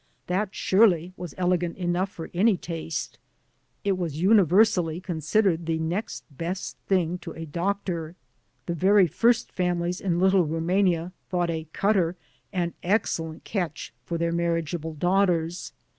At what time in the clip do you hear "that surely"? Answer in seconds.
0.25-1.13